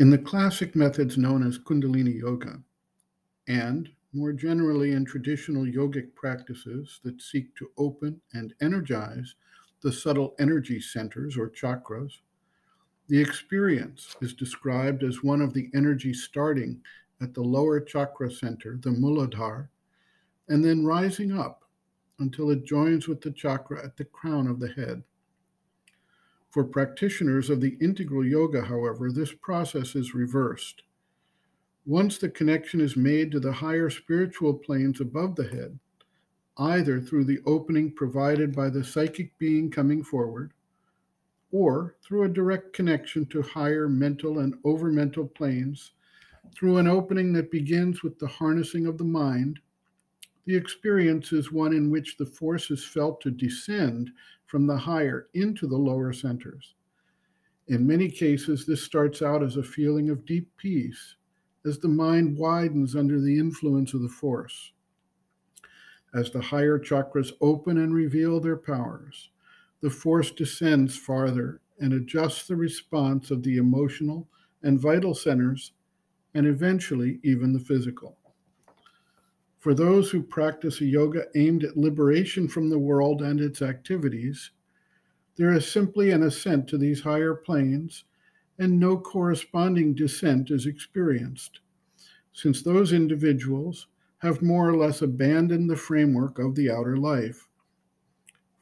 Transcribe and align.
In 0.00 0.08
the 0.08 0.16
classic 0.16 0.74
methods 0.74 1.18
known 1.18 1.46
as 1.46 1.58
Kundalini 1.58 2.18
Yoga, 2.18 2.62
and 3.48 3.90
more 4.14 4.32
generally 4.32 4.92
in 4.92 5.04
traditional 5.04 5.66
yogic 5.66 6.14
practices 6.14 7.00
that 7.04 7.20
seek 7.20 7.54
to 7.56 7.70
open 7.76 8.18
and 8.32 8.54
energize 8.62 9.34
the 9.82 9.92
subtle 9.92 10.34
energy 10.38 10.80
centers 10.80 11.36
or 11.36 11.50
chakras, 11.50 12.12
the 13.08 13.20
experience 13.20 14.16
is 14.22 14.32
described 14.32 15.02
as 15.02 15.22
one 15.22 15.42
of 15.42 15.52
the 15.52 15.68
energy 15.74 16.14
starting 16.14 16.80
at 17.20 17.34
the 17.34 17.42
lower 17.42 17.78
chakra 17.78 18.30
center, 18.30 18.78
the 18.80 18.88
Muladhara, 18.88 19.68
and 20.48 20.64
then 20.64 20.82
rising 20.82 21.38
up 21.38 21.64
until 22.20 22.48
it 22.48 22.64
joins 22.64 23.06
with 23.06 23.20
the 23.20 23.32
chakra 23.32 23.84
at 23.84 23.98
the 23.98 24.06
crown 24.06 24.46
of 24.46 24.60
the 24.60 24.68
head. 24.68 25.02
For 26.50 26.64
practitioners 26.64 27.48
of 27.48 27.60
the 27.60 27.76
integral 27.80 28.26
yoga, 28.26 28.62
however, 28.62 29.12
this 29.12 29.32
process 29.32 29.94
is 29.94 30.14
reversed. 30.14 30.82
Once 31.86 32.18
the 32.18 32.28
connection 32.28 32.80
is 32.80 32.96
made 32.96 33.30
to 33.30 33.40
the 33.40 33.52
higher 33.52 33.88
spiritual 33.88 34.54
planes 34.54 35.00
above 35.00 35.36
the 35.36 35.46
head, 35.46 35.78
either 36.58 37.00
through 37.00 37.24
the 37.24 37.38
opening 37.46 37.92
provided 37.92 38.54
by 38.54 38.68
the 38.68 38.82
psychic 38.82 39.38
being 39.38 39.70
coming 39.70 40.02
forward, 40.02 40.52
or 41.52 41.94
through 42.02 42.24
a 42.24 42.28
direct 42.28 42.72
connection 42.72 43.26
to 43.26 43.42
higher 43.42 43.88
mental 43.88 44.40
and 44.40 44.54
overmental 44.64 45.32
planes, 45.32 45.92
through 46.52 46.78
an 46.78 46.88
opening 46.88 47.32
that 47.32 47.50
begins 47.50 48.02
with 48.02 48.18
the 48.18 48.26
harnessing 48.26 48.86
of 48.86 48.98
the 48.98 49.04
mind, 49.04 49.60
the 50.46 50.56
experience 50.56 51.32
is 51.32 51.52
one 51.52 51.72
in 51.72 51.90
which 51.90 52.16
the 52.16 52.26
force 52.26 52.70
is 52.70 52.84
felt 52.84 53.20
to 53.20 53.30
descend 53.30 54.10
from 54.46 54.66
the 54.66 54.76
higher 54.76 55.28
into 55.34 55.66
the 55.66 55.76
lower 55.76 56.12
centers. 56.12 56.74
In 57.68 57.86
many 57.86 58.10
cases, 58.10 58.66
this 58.66 58.82
starts 58.82 59.22
out 59.22 59.42
as 59.42 59.56
a 59.56 59.62
feeling 59.62 60.10
of 60.10 60.26
deep 60.26 60.48
peace 60.56 61.14
as 61.64 61.78
the 61.78 61.88
mind 61.88 62.36
widens 62.36 62.96
under 62.96 63.20
the 63.20 63.38
influence 63.38 63.94
of 63.94 64.02
the 64.02 64.08
force. 64.08 64.72
As 66.12 66.30
the 66.30 66.40
higher 66.40 66.78
chakras 66.78 67.32
open 67.40 67.78
and 67.78 67.94
reveal 67.94 68.40
their 68.40 68.56
powers, 68.56 69.30
the 69.80 69.90
force 69.90 70.30
descends 70.30 70.96
farther 70.96 71.60
and 71.78 71.92
adjusts 71.92 72.48
the 72.48 72.56
response 72.56 73.30
of 73.30 73.42
the 73.42 73.56
emotional 73.56 74.28
and 74.62 74.80
vital 74.80 75.14
centers, 75.14 75.72
and 76.34 76.46
eventually 76.46 77.18
even 77.22 77.52
the 77.52 77.60
physical. 77.60 78.18
For 79.60 79.74
those 79.74 80.10
who 80.10 80.22
practice 80.22 80.80
a 80.80 80.86
yoga 80.86 81.26
aimed 81.34 81.64
at 81.64 81.76
liberation 81.76 82.48
from 82.48 82.70
the 82.70 82.78
world 82.78 83.20
and 83.20 83.38
its 83.38 83.60
activities, 83.60 84.52
there 85.36 85.52
is 85.52 85.70
simply 85.70 86.10
an 86.10 86.22
ascent 86.22 86.66
to 86.68 86.78
these 86.78 87.02
higher 87.02 87.34
planes 87.34 88.04
and 88.58 88.80
no 88.80 88.96
corresponding 88.96 89.94
descent 89.94 90.50
is 90.50 90.64
experienced, 90.64 91.60
since 92.32 92.62
those 92.62 92.94
individuals 92.94 93.86
have 94.18 94.40
more 94.40 94.66
or 94.66 94.76
less 94.78 95.02
abandoned 95.02 95.68
the 95.68 95.76
framework 95.76 96.38
of 96.38 96.54
the 96.54 96.70
outer 96.70 96.96
life. 96.96 97.46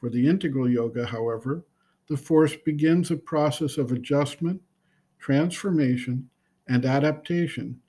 For 0.00 0.10
the 0.10 0.26
integral 0.28 0.68
yoga, 0.68 1.06
however, 1.06 1.64
the 2.08 2.16
force 2.16 2.56
begins 2.56 3.12
a 3.12 3.16
process 3.16 3.78
of 3.78 3.92
adjustment, 3.92 4.60
transformation, 5.20 6.28
and 6.66 6.84
adaptation 6.84 7.80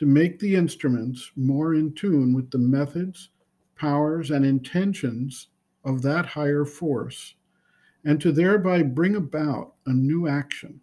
to 0.00 0.06
make 0.06 0.38
the 0.38 0.56
instruments 0.56 1.30
more 1.36 1.74
in 1.74 1.92
tune 1.92 2.32
with 2.32 2.50
the 2.50 2.56
methods, 2.56 3.28
powers, 3.76 4.30
and 4.30 4.46
intentions 4.46 5.48
of 5.84 6.00
that 6.00 6.24
higher 6.24 6.64
force, 6.64 7.34
and 8.06 8.18
to 8.18 8.32
thereby 8.32 8.82
bring 8.82 9.14
about 9.14 9.74
a 9.84 9.92
new 9.92 10.26
action 10.26 10.80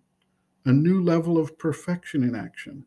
a 0.65 0.71
new 0.71 1.01
level 1.01 1.39
of 1.39 1.57
perfection 1.57 2.23
in 2.23 2.35
action, 2.35 2.85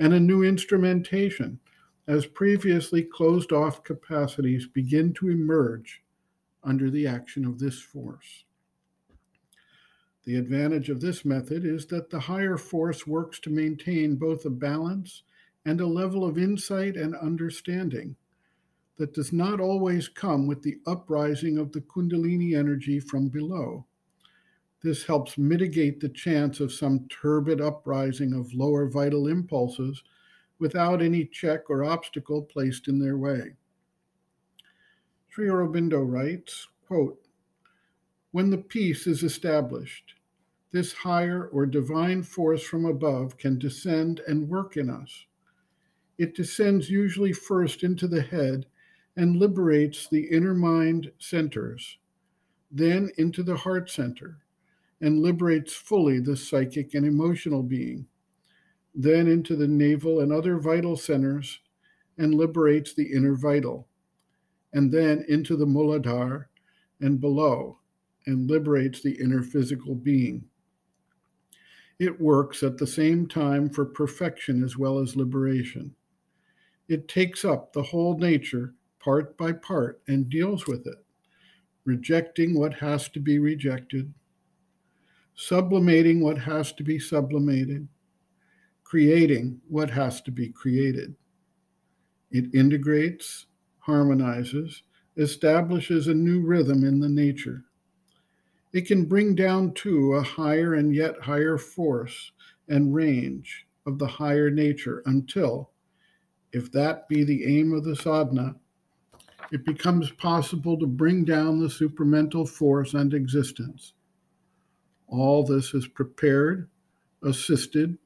and 0.00 0.12
a 0.12 0.18
new 0.18 0.42
instrumentation 0.42 1.60
as 2.08 2.26
previously 2.26 3.02
closed 3.02 3.52
off 3.52 3.84
capacities 3.84 4.66
begin 4.66 5.12
to 5.12 5.28
emerge 5.28 6.02
under 6.64 6.90
the 6.90 7.06
action 7.06 7.44
of 7.44 7.60
this 7.60 7.78
force. 7.78 8.44
The 10.24 10.34
advantage 10.34 10.88
of 10.88 11.00
this 11.00 11.24
method 11.24 11.64
is 11.64 11.86
that 11.86 12.10
the 12.10 12.18
higher 12.18 12.56
force 12.56 13.06
works 13.06 13.38
to 13.40 13.50
maintain 13.50 14.16
both 14.16 14.46
a 14.46 14.50
balance 14.50 15.22
and 15.64 15.80
a 15.80 15.86
level 15.86 16.24
of 16.24 16.38
insight 16.38 16.96
and 16.96 17.14
understanding 17.16 18.16
that 18.96 19.14
does 19.14 19.32
not 19.32 19.60
always 19.60 20.08
come 20.08 20.46
with 20.46 20.62
the 20.62 20.78
uprising 20.86 21.58
of 21.58 21.72
the 21.72 21.80
Kundalini 21.80 22.56
energy 22.56 23.00
from 23.00 23.28
below. 23.28 23.84
This 24.82 25.04
helps 25.04 25.38
mitigate 25.38 26.00
the 26.00 26.10
chance 26.10 26.60
of 26.60 26.72
some 26.72 27.08
turbid 27.08 27.60
uprising 27.60 28.34
of 28.34 28.52
lower 28.52 28.86
vital 28.86 29.26
impulses 29.26 30.02
without 30.58 31.02
any 31.02 31.24
check 31.24 31.70
or 31.70 31.84
obstacle 31.84 32.42
placed 32.42 32.86
in 32.86 32.98
their 32.98 33.16
way. 33.16 33.54
Sri 35.30 35.48
Aurobindo 35.48 36.00
writes, 36.00 36.68
quote, 36.86 37.20
When 38.30 38.50
the 38.50 38.58
peace 38.58 39.06
is 39.06 39.22
established, 39.22 40.14
this 40.70 40.92
higher 40.92 41.46
or 41.46 41.66
divine 41.66 42.22
force 42.22 42.62
from 42.62 42.84
above 42.84 43.36
can 43.36 43.58
descend 43.58 44.20
and 44.28 44.48
work 44.48 44.76
in 44.76 44.90
us. 44.90 45.26
It 46.16 46.34
descends 46.34 46.90
usually 46.90 47.32
first 47.32 47.82
into 47.82 48.06
the 48.06 48.22
head 48.22 48.66
and 49.16 49.36
liberates 49.36 50.08
the 50.08 50.24
inner 50.24 50.54
mind 50.54 51.10
centers, 51.18 51.98
then 52.70 53.10
into 53.16 53.42
the 53.42 53.56
heart 53.56 53.90
center, 53.90 54.38
and 55.00 55.20
liberates 55.20 55.72
fully 55.74 56.20
the 56.20 56.36
psychic 56.36 56.94
and 56.94 57.04
emotional 57.04 57.62
being, 57.62 58.06
then 58.94 59.26
into 59.26 59.56
the 59.56 59.68
navel 59.68 60.20
and 60.20 60.32
other 60.32 60.58
vital 60.58 60.96
centers 60.96 61.60
and 62.16 62.34
liberates 62.34 62.94
the 62.94 63.12
inner 63.12 63.34
vital, 63.34 63.88
and 64.72 64.92
then 64.92 65.24
into 65.28 65.56
the 65.56 65.66
muladhara 65.66 66.46
and 67.00 67.20
below 67.20 67.78
and 68.26 68.48
liberates 68.48 69.02
the 69.02 69.20
inner 69.20 69.42
physical 69.42 69.94
being. 69.94 70.44
It 71.98 72.20
works 72.20 72.62
at 72.62 72.78
the 72.78 72.86
same 72.86 73.26
time 73.26 73.68
for 73.68 73.84
perfection 73.84 74.64
as 74.64 74.76
well 74.76 74.98
as 74.98 75.16
liberation. 75.16 75.94
It 76.88 77.08
takes 77.08 77.44
up 77.44 77.72
the 77.72 77.82
whole 77.82 78.16
nature 78.18 78.74
part 78.98 79.36
by 79.36 79.52
part 79.52 80.00
and 80.08 80.28
deals 80.28 80.66
with 80.66 80.86
it, 80.86 81.04
rejecting 81.84 82.58
what 82.58 82.74
has 82.74 83.08
to 83.10 83.20
be 83.20 83.38
rejected 83.38 84.12
sublimating 85.34 86.20
what 86.20 86.38
has 86.38 86.72
to 86.72 86.84
be 86.84 86.98
sublimated, 86.98 87.88
creating 88.84 89.60
what 89.68 89.90
has 89.90 90.22
to 90.22 90.30
be 90.30 90.48
created. 90.48 91.14
It 92.30 92.54
integrates, 92.54 93.46
harmonizes, 93.78 94.82
establishes 95.16 96.08
a 96.08 96.14
new 96.14 96.40
rhythm 96.40 96.84
in 96.84 97.00
the 97.00 97.08
nature. 97.08 97.64
It 98.72 98.86
can 98.86 99.04
bring 99.04 99.34
down 99.34 99.74
to 99.74 100.14
a 100.14 100.22
higher 100.22 100.74
and 100.74 100.94
yet 100.94 101.20
higher 101.20 101.58
force 101.58 102.32
and 102.68 102.94
range 102.94 103.66
of 103.86 103.98
the 103.98 104.06
higher 104.06 104.50
nature 104.50 105.02
until, 105.06 105.70
if 106.54 106.72
that 106.72 107.08
be 107.08 107.24
the 107.24 107.58
aim 107.58 107.72
of 107.72 107.84
the 107.84 107.96
sadhana, 107.96 108.56
it 109.52 109.66
becomes 109.66 110.10
possible 110.10 110.78
to 110.78 110.86
bring 110.86 111.24
down 111.24 111.58
the 111.58 111.68
supramental 111.68 112.48
force 112.48 112.94
and 112.94 113.12
existence 113.12 113.92
all 115.14 115.44
this 115.44 115.74
is 115.74 115.86
prepared, 115.86 116.68
assisted, 117.22 117.96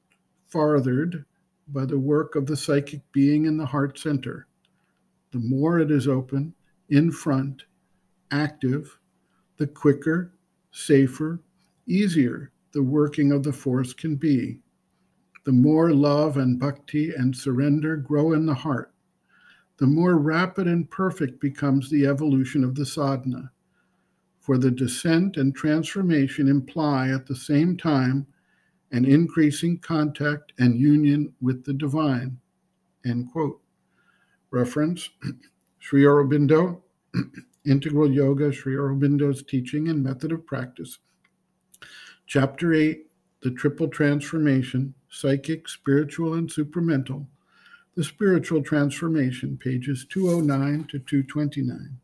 farthered 0.46 1.24
by 1.68 1.84
the 1.84 1.98
work 1.98 2.34
of 2.34 2.46
the 2.46 2.56
psychic 2.56 3.00
being 3.12 3.46
in 3.46 3.56
the 3.56 3.66
heart 3.66 3.98
center. 3.98 4.46
The 5.32 5.38
more 5.38 5.78
it 5.78 5.90
is 5.90 6.08
open, 6.08 6.54
in 6.88 7.10
front, 7.10 7.64
active, 8.30 8.98
the 9.58 9.66
quicker, 9.66 10.32
safer, 10.70 11.40
easier 11.86 12.52
the 12.72 12.82
working 12.82 13.32
of 13.32 13.42
the 13.42 13.52
force 13.52 13.92
can 13.92 14.16
be. 14.16 14.60
The 15.48 15.52
more 15.52 15.94
love 15.94 16.36
and 16.36 16.58
bhakti 16.58 17.14
and 17.14 17.34
surrender 17.34 17.96
grow 17.96 18.34
in 18.34 18.44
the 18.44 18.52
heart, 18.52 18.92
the 19.78 19.86
more 19.86 20.18
rapid 20.18 20.66
and 20.66 20.90
perfect 20.90 21.40
becomes 21.40 21.88
the 21.88 22.04
evolution 22.04 22.62
of 22.62 22.74
the 22.74 22.84
sadhana 22.84 23.50
for 24.40 24.58
the 24.58 24.70
descent 24.70 25.38
and 25.38 25.54
transformation 25.54 26.48
imply 26.48 27.08
at 27.08 27.24
the 27.24 27.34
same 27.34 27.78
time 27.78 28.26
an 28.92 29.06
increasing 29.06 29.78
contact 29.78 30.52
and 30.58 30.78
union 30.78 31.32
with 31.40 31.64
the 31.64 31.72
divine. 31.72 32.38
End 33.06 33.32
quote. 33.32 33.62
Reference 34.50 35.08
Sri 35.78 36.02
Aurobindo, 36.02 36.82
Integral 37.64 38.12
Yoga, 38.12 38.52
Sri 38.52 38.74
Aurobindo's 38.74 39.42
teaching 39.42 39.88
and 39.88 40.04
method 40.04 40.30
of 40.30 40.44
practice. 40.44 40.98
Chapter 42.26 42.74
8 42.74 43.07
The 43.40 43.50
Triple 43.52 43.88
Transformation 43.88 44.94
Psychic, 45.10 45.68
Spiritual, 45.68 46.34
and 46.34 46.50
Supramental. 46.50 47.26
The 47.94 48.04
Spiritual 48.04 48.62
Transformation, 48.62 49.56
pages 49.56 50.06
209 50.10 50.84
to 50.90 50.98
229. 50.98 51.98